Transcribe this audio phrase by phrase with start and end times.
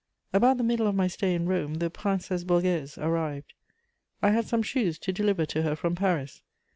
[0.33, 3.53] ]About the middle of my stay in Rome, the Princesse Borghèse arrived;
[4.19, 6.41] I had some shoes to deliver to her from Paris.